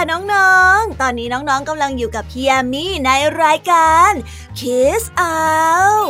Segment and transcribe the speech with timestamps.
[0.00, 3.10] ค่ะน้องๆ ตอนนี้น้องๆกำลังอยู่กับพี่ยามีใน
[3.42, 4.12] รายการ
[4.58, 6.08] Kiss Out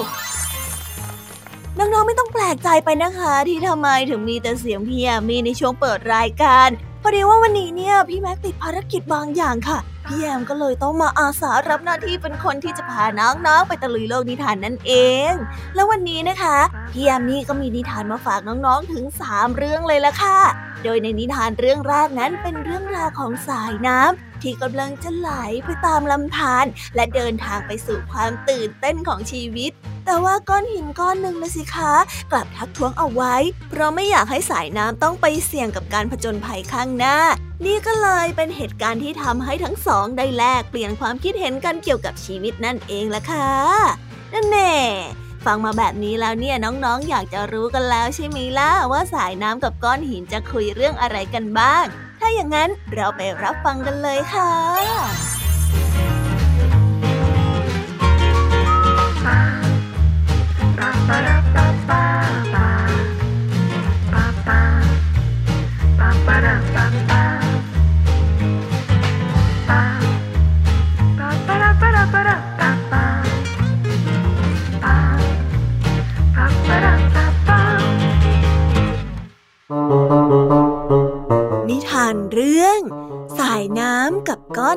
[1.78, 6.68] น้องๆไม่ต้องแปลกใจไปนะคะที่ทำไมถึงมีแต่เสียงพี่ยามีในช่วงเปิดรายการ
[7.02, 14.92] พอดีว่าวันนี้เนี่ยพี่แม็กติดภารกิจบางอย่างค่ะพี่แยมก็เลยต้องมาอาสารับหน้าที่เป็นคนที่จะพาน้องๆไปตะลุยโลกนิทานนั่นเอ
[15.30, 15.32] ง
[15.74, 16.58] แล้ววันนี้นะคะ
[16.98, 20.38] พี่แยมนี่ก็มีนิทานมาฝากน้องๆถึง 3 เรื่องเลยละค่ะ
[20.84, 25.30] โดยในนิทานเรื่องแรกนั้นเป็นเรื่องราวของสายน้ำที่กำลังจะไหล
[25.64, 29.70] ไปตามลำธารและเดินทางไปสู่ความตื่นเต้นของชีวิต
[30.04, 31.92] แต่ว่าก้อนหินก้อนหนึ่งนะสิคะ
[32.30, 33.34] กลับทักท้วงเอาไว้
[33.70, 37.16] เพราะไม่อยากให้สายน้ำต้องไปเสี่ยงกับการผจญภัยข้างหน้า
[37.66, 43.50] นี่ก็เลยเป็นเหตุการณ์ที่ทำให้ทั้งสองได้แลกเปลี่ยนความคิดเห็นกันเกี่ยวกับชีวิตนั่นเองล่ะค่ะ
[44.32, 44.72] นั่นแน่
[45.46, 51.84] ฟังมาแบบนี้แล้วเนี่ยน้องๆ อยากจะรู้กันแล้วใช่ไหมล่ะว่าสายน้ำกับก้อนหินจะคุยเรื่องอะไรกันบ้าง
[52.18, 54.52] ถ้าอย่างนั้นเราไปรับฟังกันเลยค่ะ
[60.80, 61.37] ก้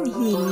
[0.02, 0.44] อนหิน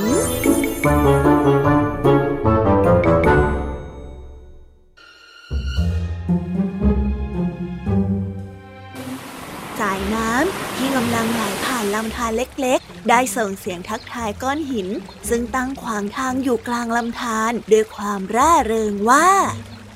[9.80, 14.88] สายน้ำที่กำลังไหลผ่านลำธารเล็กๆ ได้ส่งเสียงทักทายก้อนหิน
[15.30, 19.30] ซึ่งตั้งขวางทางอยู่กลางลำธารด้วยความร่าเริงว่า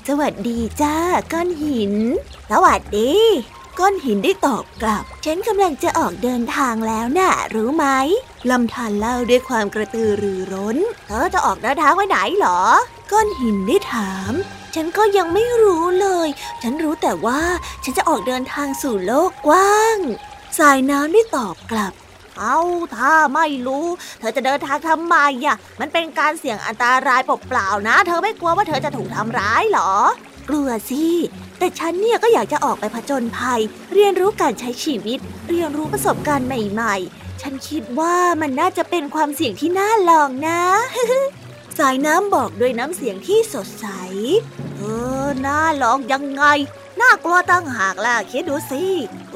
[0.08, 0.96] สวัสดีจ้า
[1.32, 1.94] ก้อนหิน
[2.50, 3.12] สวัสดี
[3.78, 7.86] ก้อนหินได้ตอบกลับ ฉันกำลังจะออกเดินทางแล้วนะ่ะ รู้ไหม
[8.50, 10.76] ลำธารเล่าด้วยความกระตือรือร้น
[11.06, 12.60] เธอจะออกเดินทางไปไหนหรอ
[13.12, 14.32] ก้อนหินได้ถาม
[14.74, 16.28] ฉันก็ยังไม่รู้เลย
[16.62, 17.40] ฉันรู้แต่ว่า
[17.84, 19.96] ฉันจะออกเดินทางสู่โลกกว้าง
[20.58, 21.92] สายน้ำได้ตอบกลับ
[22.38, 22.58] เอา
[22.96, 23.86] ถ้าไม่รู้
[24.18, 29.92] เธอจะเดินทางทำไมอะ มันเป็นการเสี่ยงอันตรายเปล่าๆนะ เธอไม่กลัวว่าเธอจะถูกทำร้ายหรอ
[30.48, 31.04] กลัวสิ
[31.58, 33.60] แต่ฉันเนี่ยก็อยากจะออกไปผจญภัย
[33.94, 40.60] เรียนรู้การใช้ชีวิต เรียนรู้ประสบการณ์ใหม่ๆ ฉันคิดว่ามันน่าจะเป็นความเสี่ยงที่น่าลองนะ
[41.78, 43.86] สายน้ำบอกด้วยน้ำเสียงที่สดใส
[44.76, 44.82] เอ
[45.24, 46.44] อ น่าลองยังไง
[47.00, 48.82] น่ากลัวตั้งหากล่ะคิดดูสิ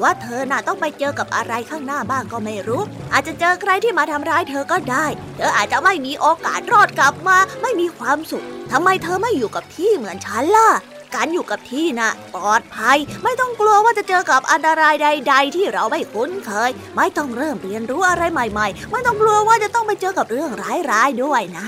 [0.01, 2.81] ว่าเธอน่ะต้องไปเจอกับอะไรข้างหน้าบ้างก็ไม่รู้
[3.13, 5.05] อาจจะเจอใครที่มาทำร้ายเธอก็ได้
[5.37, 10.69] เธออาจจะไม่มีโอกาสรอดกลับมา ไม่มีความสุขทำไมเธอไม่อยู่กับที่เหมือนฉันล่ะ
[11.15, 20.51] การอยู่กับที่นะ่ะปลอดภัย ไม่ต้องกลัวว่าจะเจอกับอันตรายใด ๆ ที่เราไม่คุ้นเคย ไม่ต้องเริ่มเรียนรู้อะไรใหม่ ๆ ไม่ต้องกลัวว่าจะต้องไปเจอกับเรื่อง
[20.91, 21.67] ร้ายๆด้วยนะ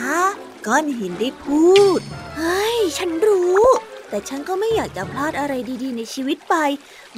[0.67, 1.65] ก้อนหินได้พู
[1.97, 1.99] ด
[2.37, 3.61] เฮ้ย ฉันรู้
[4.11, 6.55] แต่ฉันก็ไม่อยากจะพลาดอะไรดีๆ ในชีวิตไป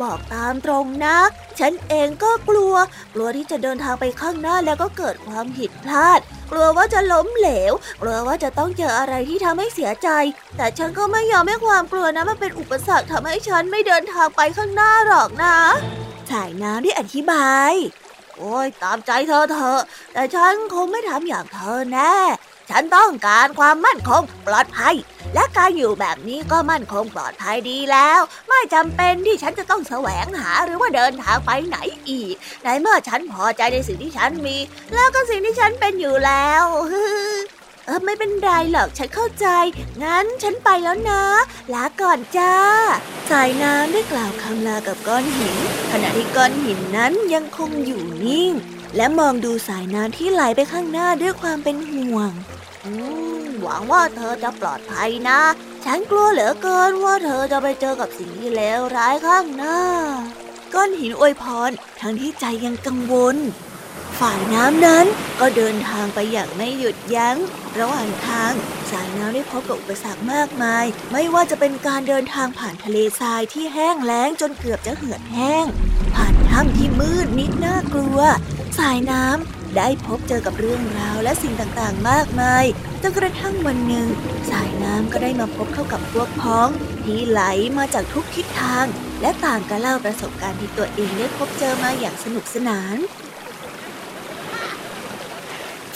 [0.02, 1.18] บอกตามตรงนะ
[1.60, 2.74] ฉันเองก็กลัว
[3.14, 6.20] กลัวที่จะเดินทางไปข้างหน้าแล้วก็เกิดความผิดพลาด
[6.52, 10.10] กลัวว่าจะล้มเหลว กลัวว่าจะต้องเจออะไรที่ทำให้เสียใจ
[10.58, 15.58] แต่ฉันก็ไม่ยอมให้ความกลัวนะมันเป็นอุปสรรคทำให้ฉันไม่เดินทางไปข้างหน้าหรอกนะ
[16.32, 17.74] สายน้ำได้อธิบาย
[18.38, 19.82] โอ้ยตามใจเธอเถอะ
[20.14, 22.16] แต่ฉันคงไม่ทำอย่างเธอแน่
[22.70, 24.96] ฉันต้องการความมั่นคงปลอดภัย
[25.34, 28.20] และการอยู่แบบนี้ก็มั่นคงปลอดภัยดีแล้ว
[28.50, 31.78] ไม่จำเป็นที่ฉันจะต้องแสวงหาหรือว่าเดินทางไปไหน
[32.10, 34.58] อีกในเมื่อฉันพอใจในสิ่งที่ฉันมี
[34.94, 36.64] แล้วก็สิ่งที่ฉันเป็นอยู่แล้ว
[37.86, 39.48] เออไม่เป็นไรหรอกฉันเข้าใจ
[40.04, 41.24] งั้นฉันไปแล้วนะ
[41.74, 42.54] ลาก่อนจ้า
[43.30, 45.56] สายน้ำได้กล่าวคำลากับก้อนหิน
[45.92, 48.52] ขณะที่ก้อนหินนั้นยังคงอยู่นิ่ง
[48.96, 52.32] และมองดูสายน้ำที่ไหลไปข้างหน้าด้วยความเป็นห่วง
[53.62, 55.40] หวังว่าเธอจะปลอดภัยนะ
[55.86, 59.80] ฉันกลัวเหลือเกินว่าเธอจะไปเจอกับสิ่งที่เลวร้ายข้างหน้า
[60.74, 61.72] ก้อนหินอวยพร
[62.02, 63.38] ทั้งที่ใจยังกังวล
[64.20, 65.06] ฝ่ายน้ำนั้น
[65.40, 67.38] ก็เดินทางไปอย่างไม่หยุดยัง้ง
[67.80, 68.52] ระหว่างทาง
[68.92, 75.66] สายน้ำได้พบกับอุปสรรคมากมาย ไม่ว่าจะเป็นการเดินทางผ่านทะเลทรายที่แห้งแล้งจนเกือบจะเหือดแห้ง
[76.16, 78.20] ผ่านถ้ำที่มืดมิดน่ากลัว
[78.80, 82.66] สายน้ำ ได้พบเจอกับเรื่องราวและสิ่งต่างๆมากมาย
[83.02, 84.08] จนกระทั่งวันหนึ่ง
[84.52, 86.70] สายน้ำก็ได้มาพบเข้ากับพวกพ้อง
[87.04, 87.42] ที่ไหล
[87.78, 88.86] มาจากทุกทิศทาง
[89.22, 92.98] และต่างก็เล่าประสบการณ์ที่ตัวเองได้พบเจอมาอย่างสนุกสนาน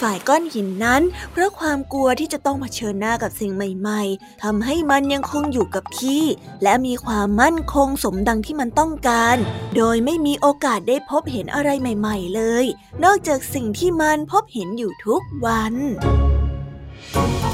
[0.02, 1.02] ฝ่ายก้อนหินนั้น
[1.32, 6.24] เพราะความกลัวที่จะต้องเผชิญหน้ากับสิ่งใหม่ๆทำให้มันยังคงอยู่กับที่
[6.64, 9.38] และมีความมั่นคงสมดังที่มันต้องการ
[9.76, 12.66] โดยไม่มีโอกาสได้พบเห็นอะไรใหม่ๆเลย
[13.04, 15.74] นอกจากสิ่งที่มันพบเห็นอยู่ทุกวัน
[17.14, 17.47] Thank you.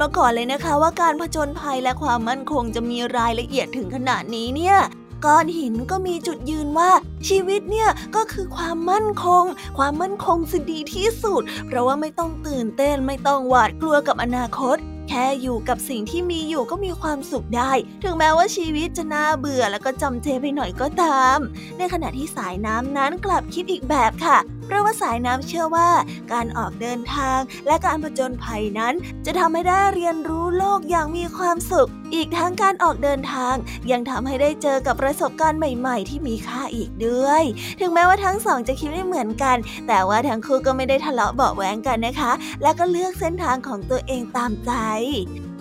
[0.00, 4.78] มาก่อนเลยนะคะ ว่าการผจญภัยและความมั่นคงจะมีรายละเอียดถึงขนาดนี้เนี่ย
[5.26, 6.90] ก้อนหินก็มีจุดยืนว่า
[7.28, 9.44] ชีวิตเนี่ยก็คือความมั่นคง
[9.78, 14.76] ความมั่นคงสิดีที่สุด เพราะว่าไม่ต้องตื่นเต้นไม่ต้องหวาดกลัวกับอนาคต
[15.08, 17.72] แค่อยู่กับสิ่งที่มีอยู่ก็มีความสุขได้
[18.02, 21.38] ถึงแม้ว่าชีวิตจะน่าเบื่อแล้วก็จำเจไปหน่อยก็ตาม
[21.78, 25.90] ในขณะที่สายน้ำนั้นกลับคิดอีกแบบค่ะ เพราะว่าสายน้ำเชื่อว่า
[26.32, 28.94] การออกเดินทางและการผจญภัยนั้น
[29.26, 33.54] จะทำให้ได้เรียนรู้โลกอย่างมีความสุข อีกทั้งการออกเดินทาง
[33.90, 37.42] ยังทำให้ได้เจอกับประสบการณ์ใหม่ ๆ ที่มีค่าอีกด้วย
[37.80, 39.56] ถึงแม้ว่าทั้งสองจะคิดไม่เหมือนกัน
[39.88, 42.32] แต่ว่าทั้งคู่ก็ไม่ได้ทะเลาะเบาแหวงกันนะคะ
[42.62, 44.72] และก็เลือกเส้นทางของตัวเองตามใจ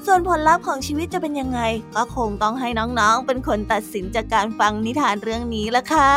[0.10, 1.60] ส่วนผลลัพธ์ของชีวิตจะเป็นยังไง
[1.96, 6.12] ก็คงต้องให้น้องๆ เป็นคนตัดสินจากการฟังนิทานเรื่องนี้ละค่ะ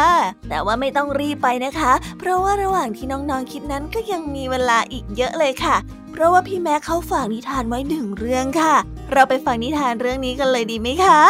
[0.48, 5.76] แต่ว่าไม่ต้องรีบไปนะคะ เพราะว่าระหว่างที่น้องๆคิดนั้นก็ยังมีเวลาอีกเยอะเลยค่ะ
[6.12, 8.74] เพราะว่าพี่แม่เขาฝากนิทานไว้หนึ่งเรื่องค่ะ
[9.12, 11.20] เราไปฟังนิทานเรื่องนี้กันเลยดีไหมคะ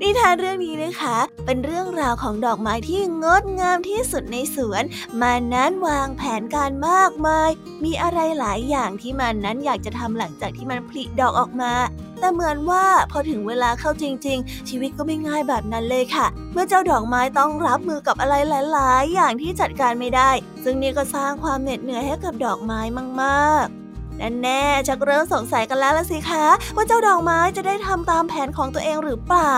[0.00, 4.82] นิทานเรื่องนี้นะคะ เป็นเรื่องราวของดอกไม้ที่งดงามที่สุดในสวน
[5.20, 7.50] มันนั้นวางแผนการมากมาย
[7.84, 11.72] มีอะไรหลายอย่างที่มันนั้นอยากจะทำหลังจากที่มันผลิดอกออกมา
[12.18, 18.34] แต่เหมือนว่าพอถึงเวลาเข้าจริง ๆ ชีวิตก็ไม่ง่ายแบบนั้นเลยค่ะ เมื่อเจ้าดอกไม้ต้องรับมือกับอะไร
[18.72, 20.30] หลาย ๆ อย่างที่จัดการไม่ได้
[20.64, 22.80] ซึ่งนี่ก็สร้างความเหน็ดเหนื่อยให้กับดอกไม้
[23.22, 23.83] มาก ๆ
[24.20, 26.46] นั่นแน่ชักเริ่มสงสัยกันแล้วละสิคะ
[26.76, 29.56] ว่าเจ้าดอกไม้จะได้ทำตามแผนของตัวเองหรือเปล่า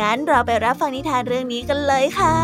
[0.00, 2.36] งั้นเราไปรับฟังนิทานเรื่องนี้กันเลยค่ะ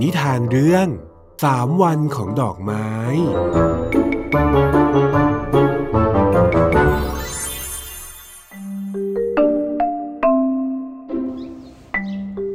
[0.00, 0.88] นิทานเรื่อง
[1.44, 2.88] สามวันของดอกไม้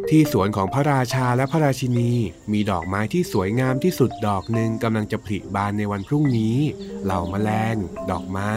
[0.10, 2.12] ที่สวนของพระราชาและพระราชินี
[2.52, 6.58] มีดอกไม้ที่สวยงามที่สุดดอกหนึ่งกำลังจะผลิบานในวันพรุ่งนี้
[7.04, 7.76] เหล่ามาแมลง
[8.12, 8.52] ดอกไม้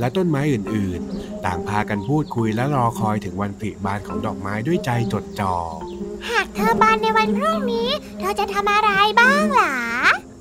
[0.00, 5.54] และต้นไม้อื่น ๆ ต่างพากันพูดคุยและรอคอยถึงวันผลิบานของดอกไม้ด้วยใจจดจ่อ
[6.54, 8.90] เธอบานในวันพรุ่งนี้ เธอจะทำอะไร
[9.20, 9.74] บ้างล่ะ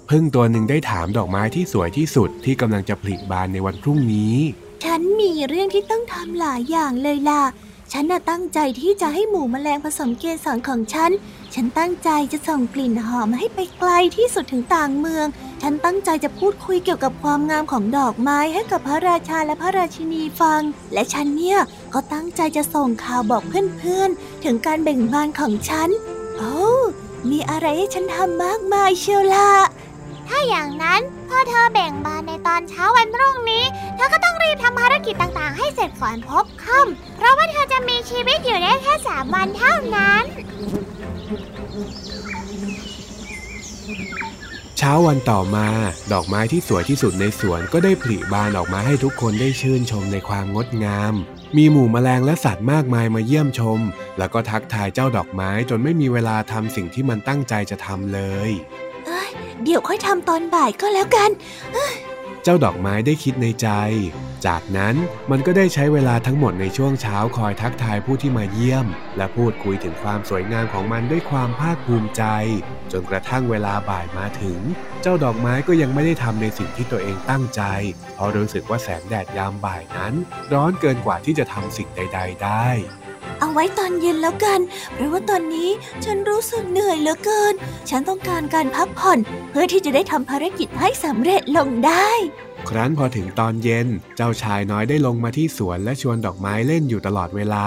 [0.09, 4.35] พึ่งตัวหนึ่งได้ถามดอกไม้ที่สวยที่สุดที่กำลังจะผลิบานในวันพรุ่งนี้
[4.83, 7.43] ฉันมีเรื่องที่ต้องทำหลายอย่างเลยล่ะ
[7.91, 11.11] ฉันน่ะตั้งใจที่จะให้หมูแมลงผสมเกสรของฉัน
[11.53, 15.27] ฉันตั้งใจจะส่งกลิ่นหอมให้ไปไกลที่สุดถึงต่างเมือง
[15.65, 20.61] ฉันตั้งใจจะพูดคุยเกี่ยวกับความงามของดอกไม้ให้กับพระราชาและพระราชินีฟัง
[20.93, 21.59] และฉันเนี่ย
[21.93, 25.89] ก็ตั้งใจจะส่งข่าวบอกเพื่อนๆ ถึงการเบ่งบานของฉัน
[26.37, 26.61] โอ้
[27.29, 29.49] มีอะไรให้ฉันทำมากมายเชียวละ
[30.27, 33.63] ถ้าอย่างนั้นพอเธอแบ่งบานในตอนเช้าวันพรุ่งนี้
[33.95, 40.23] เธอก็ต้องรีบทำภารกิจต่างๆ ให้เสร็จก่อนพบค่ำเพราะว่าเธอจะมีชีวิตอยู่ได้แค่สามวันเท่านั้น
[44.87, 45.67] ช้าวันต่อมา
[46.13, 51.13] ดอกไม้ที่สวยที่สุดในสวนก็ได้ผลิบานออกมาให้ทุกคนได้ชื่นชมในความงดงาม
[51.57, 53.79] มีหมู่แมลงและสัตว์มากมายมาเยี่ยมชม
[54.17, 58.51] แล้วก็ทักทายเจ้าดอกไม้จนไม่มีเวลาทำสิ่งที่มันตั้งใจจะทำเลย
[59.63, 61.29] เดี๋ยวค่อยทำตอนบ่ายก็แล้วกัน
[62.43, 63.67] เจ้าดอกไม้ได้คิดในใจ
[64.47, 64.95] จากนั้น
[65.31, 72.23] มันก็ได้ใช้เวลาทั้งหมดในช่วงเช้าคอยทักทายผู้ที่มาเยี่ยม และพูดคุยถึงความสวยงามของมันด้วยความภาคภูมิใจ
[72.91, 74.59] จนกระทั่งเวลาบ่ายมาถึง
[75.01, 77.61] เจ้าดอกไม้ก็ยังไม่ได้ทำในสิ่งที่ตัวเองตั้งใจ
[78.15, 80.13] เพราะรู้สึกว่าแสงแดดยามบ่ายนั้น
[80.53, 82.69] ร้อนเกินกว่าที่จะทำสิ่งใด ๆ ได้
[83.53, 84.59] ไว้ตอนเย็นแล้วกัน
[84.93, 85.69] เพราะว่าตอนนี้
[86.05, 87.53] ฉันรู้สึกเหนื่อยเหลือเกิน
[87.89, 89.19] ฉันต้องการการพักผ่อน
[89.51, 92.09] เพื่อที่จะได้ทำภารกิจให้สำเร็จลงได้
[92.69, 97.65] ครั้นพอถึงตอนเย็น เจ้าชายน้อยได้ลงมาที่สวนและชวนดอกไม้เล่นอยู่ตลอดเวลา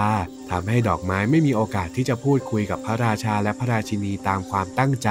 [0.51, 5.09] ทำให้ดอกไม้ไม่มีโอกาสที่จะพูดคุยกับพระราชาและพระราชินีตามความตั้งใจ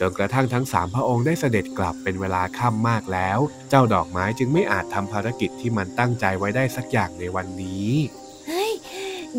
[0.00, 7.90] จนกระทั่งทั้งสามพระองค์ได้เสด็จกลับเป็นเวลาค่ำมากแล้ว เจ้าดอกไม้จึงไม่อาจทำภารกิจที่มันตั้งใจไว้ได้สักอย่างในวันนี้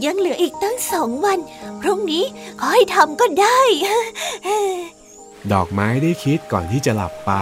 [0.05, 1.39] ยังเหลืออีกตั้งสองวัน
[1.81, 2.23] พรุ่งนี้
[2.59, 3.61] ขอให้ทำก็ได้
[5.53, 7.33] ดอกไม้ได้คิดก่อนที่จะหลับไป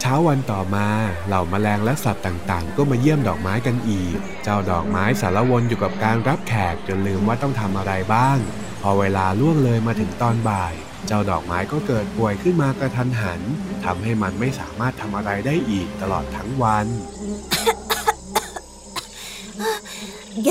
[0.00, 0.86] เช้าวันต่อมา
[1.26, 8.38] เหล่าแมลงและสัตว์ต่างๆ ก็มาเยี่ยมดอกไม้กันอีก เจ้าดอกไม้สารวนอยู่กับการรับแขกจนลืมว่าต้องทำอะไรบ้าง
[8.82, 10.74] พอเวลาล่วงเลยมาถึงตอนบ่าย
[11.06, 13.40] เจ้าดอกไม้ก็เกิดป่วยขึ้นมากระทันหัน
[13.84, 16.86] ทำให้มันไม่สามารถทำอะไรได้อีกตลอดทั้งวัน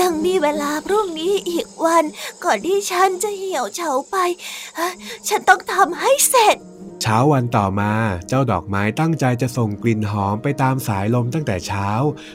[0.00, 2.04] ยังมีเวลาพรุ่งนี้อีกวัน
[2.44, 4.16] ก่อนที่ฉันจะเหี่ยวเฉาไป
[5.28, 6.56] ฉันต้องทำให้เสร็จ
[7.02, 7.92] เช้าวันต่อมา
[8.28, 11.88] เจ้าดอกไม้ตั้งใจจะส่งกลิ่นหอมไปตามสายลมตั้งแต่เช้า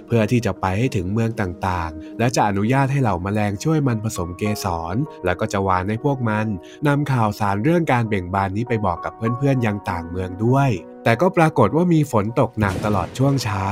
[0.07, 6.47] เพื่อที่จะไปให้ถึงเมืองต่างๆ และจะอนุญาตให้เหล่าแมลงช่วยมันผสมเกสร แล้วก็จะวานให้พวกมัน
[6.87, 10.69] นำข่าวสารเรื่องการเบ่งบานนี้ไปบอกกับเพื่อนๆยังต่างเมืองด้วย
[11.03, 13.65] แต่ก็ปรากฏว่ามีฝนตกหนักตลอดช่วงเช้า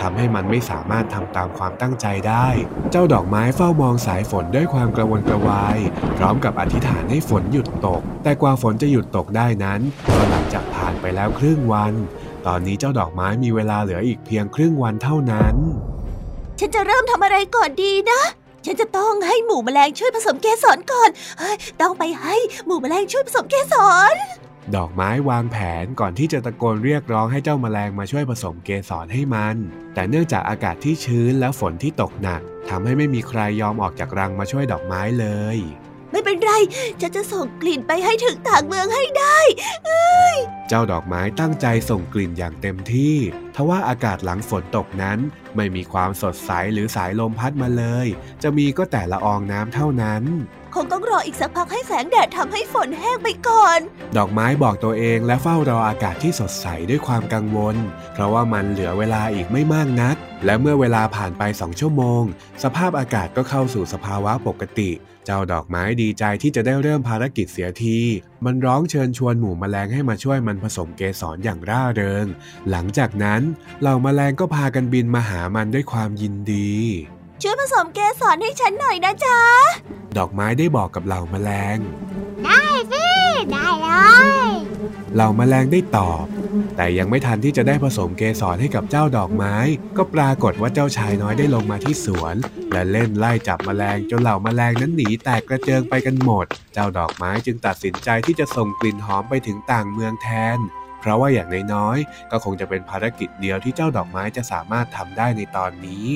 [0.00, 2.48] ทำให้มันไม่สามารถทำตามความตั้งใจได้
[2.90, 5.78] เจ้าดอกไม้เฝ้ามองสายฝนด้วยความกระวนกระวาย
[6.18, 9.80] พร้อมกับอธิษฐานให้ฝนหยุดตก แต่กว่าฝนจะหยุดตกได้นั้น
[10.16, 11.94] ก็หลังจากผ่านไปแล้วครึ่งวัน
[12.46, 15.56] ตอนนี้เจ้าดอกไม้มีเวลาเหลืออีกเพียงครึ่งวันเท่านั้น
[16.58, 18.20] ฉันจะเริ่มทำอะไรก่อนดีนะ
[18.64, 22.34] ฉันจะต้องให้หมูแมลงช่วยผสมเกสรก่อน เฮ้ย ต้องไปให้
[22.66, 23.74] หมูแมลงช่วยผสมเกส
[24.12, 24.14] ร
[24.76, 29.56] ดอกไม้วางแผนก่อนที่จะตะโกนเรียกร้องให้เจ้าแมลงมาช่วยผสมเกสรให้มัน
[29.94, 35.58] แต่เนื่องจากอากาศที่ชื้นและฝนที่ตกหนักทำให้ไม่มีใครยอมออกจากรังมาช่วยดอกไม้เลย
[36.10, 36.52] ไม่เป็นไร
[37.00, 39.38] ฉันจะส่งกลิ่นไปให้ถึงต่างเมืองให้ได้
[40.68, 43.14] เจ้าดอกไม้ตั้งใจส่งกลิ่นอย่างเต็มที่
[43.54, 45.18] ทว่าอากาศหลังฝนตกนั้น
[45.56, 48.06] ไม่มีความสดใสหรือสายลมพัดมาเลย
[48.42, 50.24] จะมีก็แต่ละอองน้ำเท่านั้น
[50.74, 53.78] คงต้องรออีกสักพักให้แสงแดดทำให้ฝนแห้งไปก่อน
[54.16, 57.76] ดอกไม้บอกตัวเองและเฝ้ารออากาศที่สดใสด้วยความกังวล
[58.12, 62.22] เพราะว่ามันเหลือเวลาอีกไม่มากนัก และเมื่อเวลาผ่านไปสองชั่วโมง
[62.62, 64.90] สภาพอากาศก็เข้าสู่สภาวะปกติ
[65.24, 67.98] เจ้าดอกไม้ดีใจที่จะได้เริ่มภารกิจเสียที
[68.44, 72.26] มันร้องเชิญชวนหมู่แมลงให้มาช่วยมันผสมเกสรอย่างร่าเริง
[72.70, 73.42] หลังจากนั้น
[73.80, 76.72] เหล่าแมลงก็พากันบินมาหามันด้วยความยินดี
[77.42, 79.38] ช่วยผสมเกสรให้ฉันหน่อยนะจ๊ะ
[80.18, 81.78] ดอกไม้ได้บอกกับเหล่าแมลง
[82.44, 83.08] ได้สิ
[83.52, 83.88] ได้เล
[84.46, 84.48] ย
[85.14, 86.24] เหล่าแมลงได้ตอบ
[86.76, 89.54] แต่ยังไม่ทันที่จะได้ผสมเกสรให้กับเจ้าดอกไม้
[89.96, 92.36] ก็ปรากฏว่าเจ้าชายน้อยได้ลงมาที่สวน
[92.72, 100.58] และเล่นไล่จับแมลงจนเหล่าแมลงนั้นหนีแตกกระเจิงไปกันหมด เจ้าดอกไม้จึงตัดสินใจที่จะส่งกลิ่นหอมไปถึงต่างเมืองแทน
[101.00, 106.06] เพราะว่าอย่างน้อยๆก็คงจะเป็นภารกิจเดียวที่เจ้าดอกไม้จะสามารถทำได้ในตอนนี้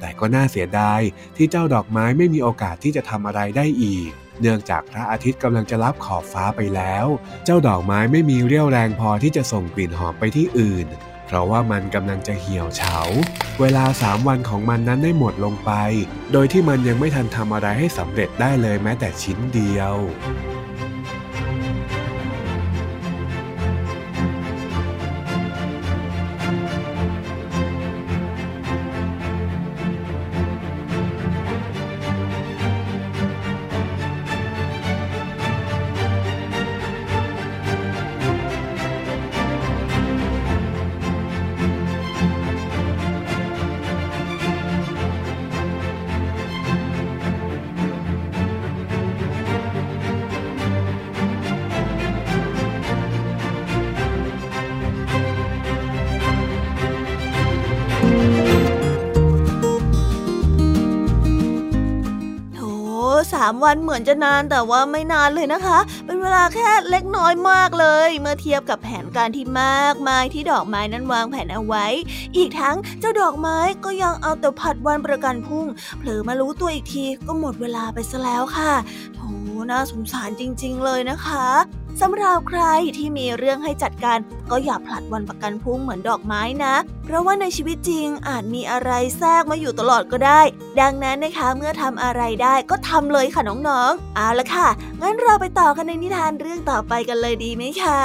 [0.00, 1.00] แต่ก็น่าเสียดาย
[1.36, 7.06] ที่เจ้าดอกไม้ไม่มีโอกาสที่จะทำอะไรได้อีก เนื่องจากพระอาทิตย์กำลังจะรับขอบฟ้าไปแล้ว
[7.44, 10.86] เจ้าดอกไม้ไม่มีเรี่ยวแรงพอที่จะส่งกลิ่นหอมไปที่อื่น
[11.26, 12.98] เพราะว่ามันกำลังจะเหี่ยวเฉา
[13.60, 15.72] เวลาสามวันของมันนั้นได้หมดลงไป
[16.32, 71.86] โดยที่มันยังไม่ทันทำอะไรให้สำเร็จได้เลยแม้แต่ชิ้นเดียวามวันเหมือนจะนานแต่ว่าไม่นานเลยนะคะ เป็นเวลาแค่เล็กน้อยมากเลย เมื่อเทียบกับแผนการที่มากมายที่ดอกไม้นั้นวางแผนเอาไว้
[72.36, 75.66] อีกทั้งเจ้าดอกไม้ก็ยังเอาแต่ผัดวันประกันพรุ่ง
[75.98, 78.72] เผลอมารู้ตัวอีกทีก็หมดเวลาไปซะแล้วค่ะ
[79.14, 79.20] โถ
[79.70, 81.46] น่าสงสารจริง ๆ เลยนะคะ
[82.00, 82.62] สำหรับใคร
[82.96, 84.18] ที่มีเรื่องให้จัดการ
[84.50, 90.40] ก็อย่าผลัดวันประกันพรุ่งเหมือนดอกไม้นะ เพราะว่าในชีวิตจริงอาจมีอะไรแทรกมาอยู่ตลอดก็ได้
[90.80, 94.68] ดังนั้นนะคะเมื่อทำอะไรได้ก็ทำเลยค่ะน้องๆ เอาละค่ะ
[95.00, 98.00] งั้นเราไปต่อกันในนิทานเรื่องต่อไปกันเลยดีไหมคะ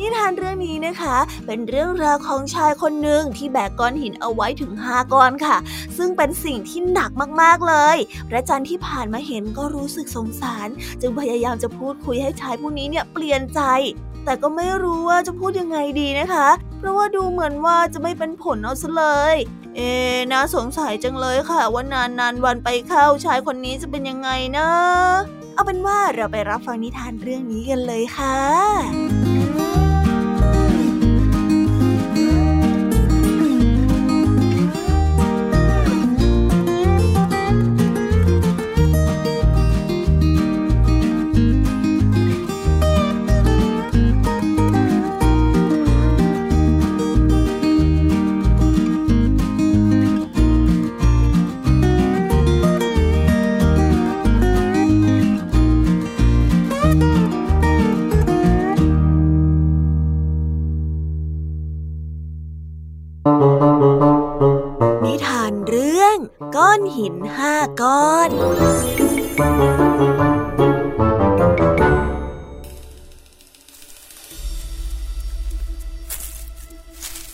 [0.00, 1.16] นิทานเรื่องนี้นะคะ
[1.46, 5.56] เป็นเรื่องราวของชายคนหนึ่งที่แบกก้อนหินเอาไว้ถึงห้าก้อนค่ะ
[5.96, 7.10] ซึ่งเป็นสิ่งที่หนัก
[7.42, 7.96] มากๆเลย
[8.28, 10.68] พระจันทร์ที่ผ่านมาเห็นก็รู้สึกสงสาร
[11.00, 13.60] จึงพยายามจะพูดคุยให้ชายผู้นี้เนี่ยเปลี่ยนใจ
[14.24, 19.34] แต่ก็ไม่รู้ว่าจะพูดยังไงดีนะคะ เพราะว่าดูเหมือนว่าจะไม่เป็นผลเอาซะเลย
[19.76, 19.90] เอ๊
[20.32, 24.68] น่าสงสัยจังเลยค่ะว่านานนานวันไปเข้าชายคนนี้จะเป็นยังไงนะ
[25.54, 29.19] เอาเป็นว่าเราไปรับฟังนิทานเรื่องนี้กันเลยค่ะ
[65.04, 66.16] นิทานเรื่อง
[66.56, 68.30] ก้อนหินห้าก้อน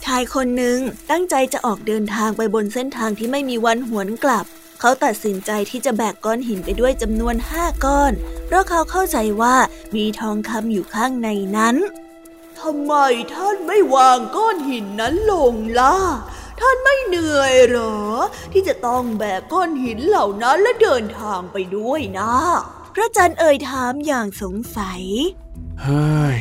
[0.05, 0.79] ชายคนหนึ่ง
[1.11, 4.45] ตั้งใจจะออกเดินทางไปบนเส้นทางที่ไม่มีวันหวนกลับ
[4.81, 8.13] เขาตัดสินใจที่จะแบกก้อนหินไปด้วยจำนวนห้าก้อน
[8.47, 9.57] เพราะเขาเข้าใจว่า
[9.97, 11.29] มีทองคำอยู่ข้างใน
[11.59, 12.95] นั้นำไม
[13.35, 15.97] ท่านไม่วางก้อนหินนั้นลงล่ะ
[16.61, 17.97] ท่านไม่เหนื่อยหรอ
[18.53, 22.33] ที่จะต้องแบกก้อนหินเหล่านั้นและเดินทางไปด้วยนะ
[22.95, 25.03] พระจันทร์เอ่ยถามอย่างสงสัย
[25.83, 26.37] เฮ้ย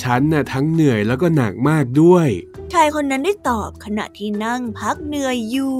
[0.00, 2.28] ฉันน่ะทั้งเหนื่อยแล้วก็หนักมากด้วย
[2.72, 5.78] ชายคนนั้นได้ตอบขณะที่นั่งพักเหนื่อยอยู่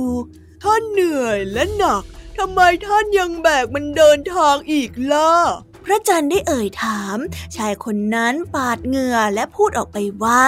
[0.62, 2.02] ท่านเหนื่อยและหนัก
[2.38, 5.32] ทำไมท่านยังแบกมันเดินทางอีกล่ะ
[5.88, 7.18] พระจันทร์ได้เอ่ยถาม
[7.56, 10.44] ชายคนนั้นปาดเหงื่อและพูดออกไปว่า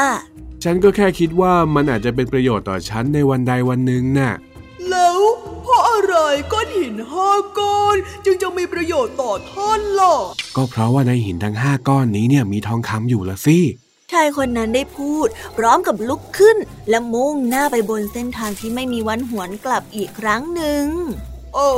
[0.65, 4.33] ฉันก็แค่คิดว่ามันอาจจะเป็นประโยชน์ต่อฉันในวันใดวันหนึ่งน่ะ
[4.91, 5.21] แล้ว
[5.63, 6.15] เพราะอะไร
[6.53, 10.15] ก้อนหินห้าก้อน จึงจะมีประโยชน์ต่อท่านล่ะ
[10.57, 13.59] ก็เพราะว่าในหินทั้งห้าก้อนนี้เนี่ยมีทองคำอยู่ละสิ
[14.13, 16.57] ชายคนนั้นได้พูด พร้อมกับลุกขึ้น
[16.91, 20.85] และมุ่งหน้าไปบนเส้นทางที่ไม่มีวันหวนกลับอีกครั้งหนึ่ง
[21.55, 21.71] โอ้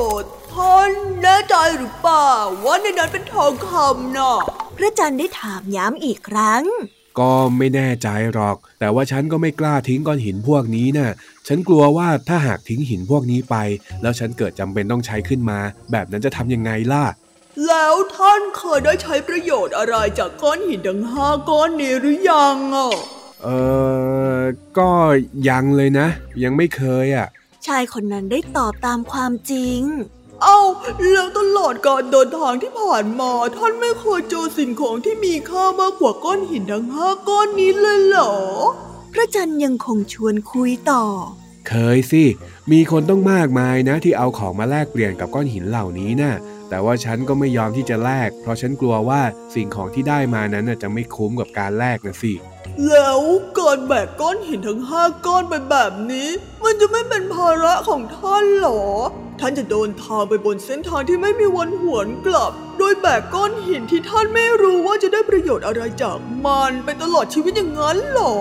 [0.52, 0.90] ท่าน
[1.22, 2.30] แน่ใจหรือเปล่า
[2.64, 4.34] ว่าในนั้นเป็นทองคำน่ะ
[4.76, 6.64] พระจันทร์ได้ถามย้ำอีกครั้ง
[7.18, 11.10] ก็ไม่แน่ใจหรอก แต่ว่าฉันก็ไม่กล้าทิ้งก้อนหินพวกนี้นะ่ะ
[11.48, 13.56] ฉันกลัวว่าถ้าหากทิ้งหินพวกนี้ไป
[14.02, 15.58] แล้วฉันเกิดจำเป็นต้องใช้ขึ้นมา
[15.92, 17.04] แบบนั้นจะทำยังไงล่ะ
[17.66, 22.90] แล้วท่านเคยได้ใช้ประโยชน์อะไรจากก้อนหินทั้งห้าก้อนนี้หรือยังอะ
[23.44, 23.48] เอ
[24.38, 24.40] อ
[24.78, 24.90] ก็
[25.48, 26.08] ยังเลยนะ
[26.42, 27.28] ยังไม่เคยอะ
[27.66, 29.80] ชายคนนั้นได้ตอบตามความจริง
[30.42, 30.60] เอา
[31.10, 38.34] แล้วตลอดการเดินทางที่ผ่านมา ท่านไม่เคยเจอสิ่งของที่มีค่ามากกว่าก้อนหินทั้งห้าก้อนนี้เลยเหรอ
[39.12, 41.04] พระจันทร์ยังคงชวนคุยต่อ
[41.68, 42.24] เคยสิ
[42.72, 46.34] มีคนต้องมากมายนะที่เอาของมาแลกเปลี่ยนกับก้อนหินเหล่านี้นะ่ะ
[46.70, 49.20] แต่ว่าฉันก็ไม่ยอมที่จะแลก เพราะฉันกลัวว่า
[49.54, 52.32] สิ่งของที่ได้มานั้นจะไม่คุ้มกับการแลกนะสิ
[52.88, 53.20] แล้ว
[53.58, 56.28] การแบกก้อนหินทั้งห้าก้อนไปแบบนี้
[56.64, 58.82] มันจะไม่เป็นภาระของท่านหรอ
[59.40, 68.36] ท่านจะเดินทางไปบนเส้นทางที่ไม่มีวันหวนกลับ โดยแบกก้อนหินที่ท่านไม่รู้ว่าจะได้ประโยชน์อะไรจากมันไปตลอดชีวิตอย่างนั้นหรอ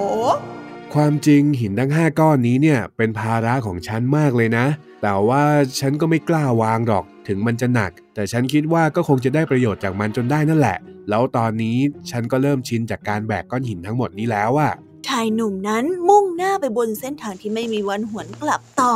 [0.96, 4.66] ความจริงหินทั้งห้าก้อนนี้เนี่ยเป็นภาระของฉันมากเลยนะ
[5.02, 5.44] แต่ว่า
[5.80, 10.78] ฉันก็ไม่กล้าวางหรอก ถึงมันจะหนัก แต่ฉันคิดว่าก็คงจะได้ประโยชน์จากมันจนได้นั่นแหละ
[11.10, 11.78] แล้วตอนนี้
[12.12, 14.74] ฉันก็เริ่มชินจากการแบกก้อนหินทั้งหมดนี้แล้วอะ
[15.08, 18.96] ชายหนุ่มนั้นมุ่งหน้าไปบนเส้นทางที่ไม่มีวันหวนกลับต่อ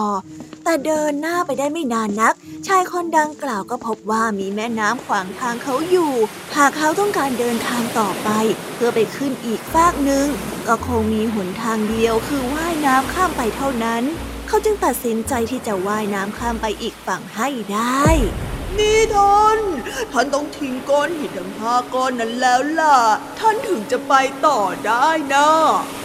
[0.64, 2.34] แต่เดินหน้าไปได้ไม่นานนัก
[2.68, 6.14] ชายคนดังกล่าวก็พบว่ามีแม่น้ำขวางทางเขาอยู่
[6.56, 8.30] หากเขาต้องการเดินทางต่อไป
[8.76, 10.28] เพื่อไปขึ้นอีกฟากหนึ่ง
[10.68, 14.04] ก็คงมีหนทางเดียวคือว่ายน้ำข้ามไปเท่านั้น
[14.48, 18.06] เขาจึงตัดสินใจที่จะว่ายน้ำข้ามไปอีกฝั่งให้ได้
[18.80, 19.60] นี่ท่าน
[20.14, 22.98] ท่านต้องทิ้งก้อนหินทั้งห้าก้อนนั้นแล้วล่ะ
[23.40, 24.14] ท่านถึงจะไป
[24.48, 25.50] ต่อได้นะ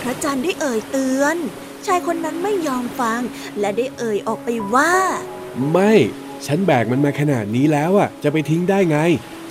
[0.02, 1.36] พระจันทร์ได้เอ่ยเตือน
[1.86, 3.20] ชายคนนั้นไม่ยอมฟัง
[3.60, 4.92] และได้เอ่ยออกไปว่า
[5.72, 5.92] ไม่
[6.46, 8.98] ฉันแบกมันมาขนาดนี้แล้วอะ จะไปทิ้งได้ไง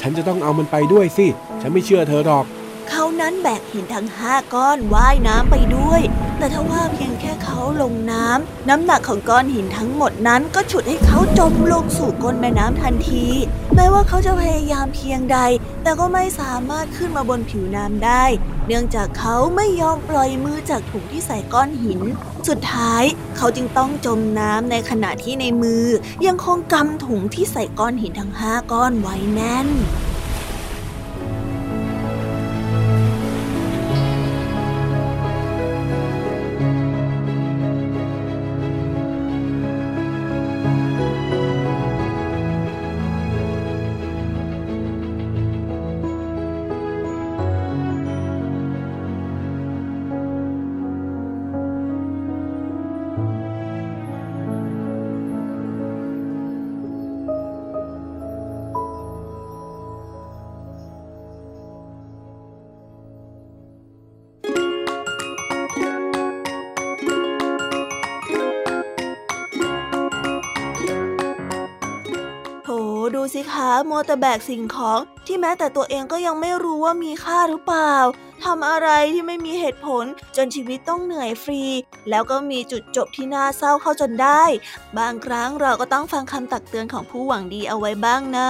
[0.01, 1.27] ฉันจะต้องเอามันไปด้วยสิ
[1.61, 2.45] ฉันไม่เชื่อเธอหรอก
[2.89, 6.01] เขานั้นแบกหินทั้งห้าก้อนว่ายน้ำไปด้วย
[6.37, 13.25] แต่ถ้าว่าเพียงแค่เขาลงน้ำ น้ำหนักของก้อนหินทั้งหมดนั้นก็ฉุดให้เขาจมลงสู่ก้นแม่น้ำทันที
[13.75, 15.39] แม้ว่าเขาจะพยายามเพียงใด
[15.83, 18.23] แต่ก็ไม่สามารถขึ้นมาบนผิวน้ำได้
[18.67, 22.01] เนื่องจากเขาไม่ยอมปล่อยมือจากถุงที่ใส่ก้อนหิน
[22.47, 23.03] สุดท้าย
[23.37, 25.85] เขาจึงต้องจมน้ำในขณะที่ในมือ
[26.27, 29.69] ยังคงกำถุงที่ใส่ก้อนหินทั้งห้าก้อนไว้แน่น
[73.33, 77.93] สิคะมัวแต่แบกสิ่งของที่แม้แต่ตัวเองก็ยังไม่รู้ว่ามีค่าหรือเปล่า
[78.43, 80.05] ทำอะไรที่ไม่มีเหตุผล
[80.37, 81.63] จนชีวิตต้องเหนื่อยฟรี
[82.09, 84.43] แล้วก็มีจุดจบที่น่าเศร้าเข้าจนได้
[84.97, 88.49] บางครั้งเราก็ต้องฟังคำตักเตือนของผู้หวังดีเอาไว้บ้างนะ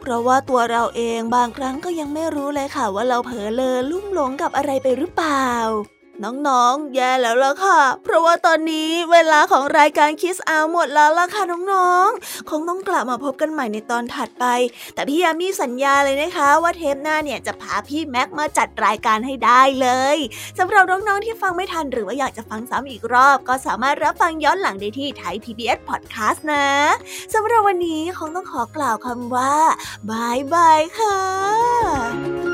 [0.00, 5.48] เพราะว่าตัวเราเองบางครั้งก็ยังไม่รู้เลยค่ะว่าเราเผลอเลอลุ่มหลงกับอะไรไปหรือเปล่า
[6.22, 14.44] น้องๆ แย่แล้วล่ะค่ะ เพราะว่าตอนนี้เวลาของรายการคิสอาหมดแล้วล่ะค่ะน้องๆ คงต้องกลับมาพบกันใหม่ในตอนถัดไป
[14.94, 20.16] แต่พี่ยามีสัญญาเลยนะคะ ว่าเทปหน้าเนี่ยจะพาพี่แม็กมาจัดรายการให้ได้เลย
[20.58, 26.68] สำหรับน้องๆ ที่ฟังไม่ทันหรือว่าอยากจะฟังซ้ำอีกรอบ ก็สามารถรับฟังย้อนหลังได้ที่ไทย PBS Podcast นะ
[27.34, 29.54] สำหรับวันนี้คงต้องขอกล่าวคำว่า
[30.10, 32.53] บายบายค่ะ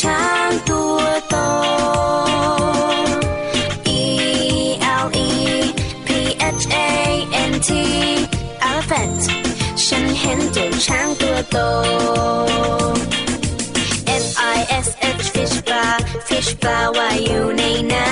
[0.00, 0.20] ช้า
[0.68, 1.36] ตัวโต
[3.98, 4.02] E
[5.04, 5.30] L E
[6.06, 6.08] P
[6.60, 6.88] H A
[7.50, 7.70] N T
[8.68, 9.22] elephant
[9.84, 11.58] ฉันเห็นเจ้าช้ตัวโต
[14.22, 14.26] F
[14.56, 14.88] I S
[15.20, 15.94] H fish bar
[16.28, 18.06] fish bar ว่ายอยู่ในน้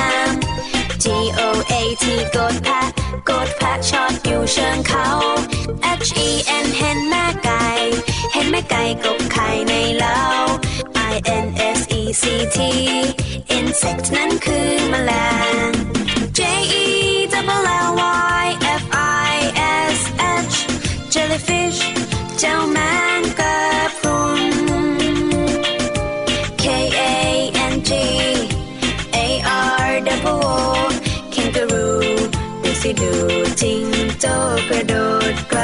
[0.49, 1.05] ำ G
[1.38, 2.05] O A T
[2.37, 2.83] กดแพะ
[3.29, 5.07] กดแพะชอดอยู่เชิงเขา
[6.07, 6.29] H E
[6.64, 7.64] N เห็นแม่ไก่
[8.33, 10.21] เห็นแม่ไก่กบไข่ในเล้า
[11.16, 11.46] I N
[11.79, 12.25] S E C
[12.57, 12.59] T
[13.57, 15.12] insect นั้นคือแมล
[15.68, 15.70] ง
[16.38, 16.40] J
[16.83, 16.85] E
[17.33, 17.90] W L L
[18.40, 18.44] Y
[18.83, 18.85] F
[19.33, 19.35] I
[19.96, 19.99] S
[20.53, 20.57] H
[21.14, 21.81] jellyfish
[22.38, 22.79] เจ้าแม
[23.20, 23.59] งกะ
[23.99, 24.42] พรุน
[26.62, 26.64] K
[26.99, 27.12] A
[27.73, 27.90] N G
[29.14, 29.18] A
[29.85, 30.59] R double O
[31.35, 32.01] kangaroo
[32.62, 33.12] ดูสิดู
[33.61, 33.85] จริง
[34.20, 34.27] โจ
[34.68, 34.94] กระโด
[35.33, 35.61] ดไกล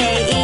[0.00, 0.39] Hey.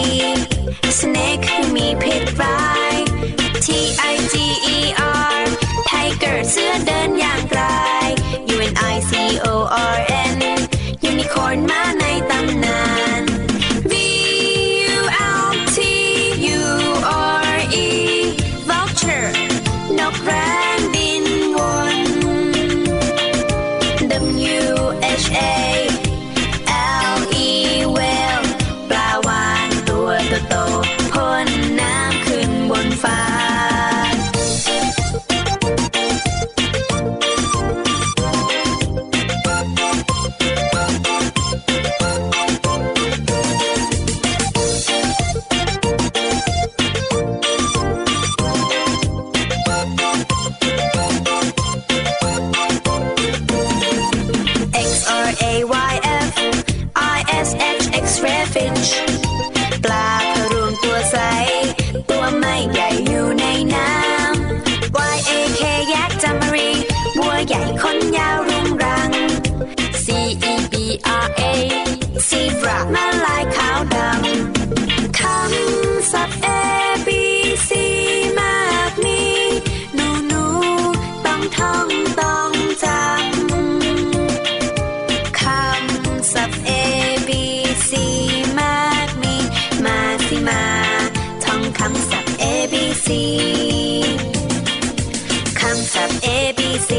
[95.61, 96.90] คำศัพท์ A B C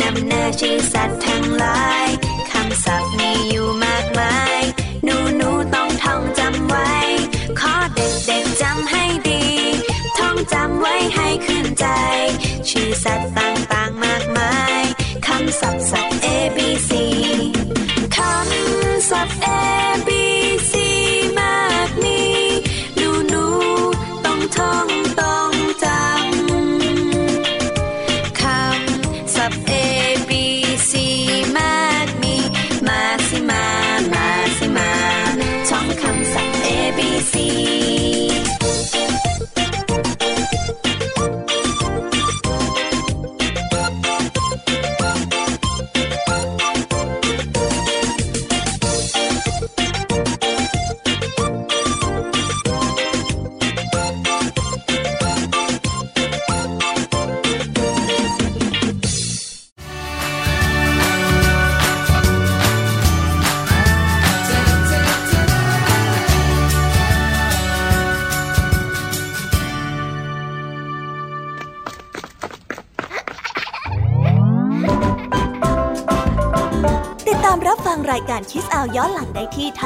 [0.00, 2.09] นำหน้าชื่อสัตว์ทั้งหลาย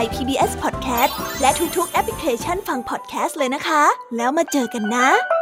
[0.04, 3.82] ย PBS Podcast และทุกๆแอปพลิเคชันฟัง podcast เลยนะคะ
[4.16, 5.33] แล้วมาเจอกันนะ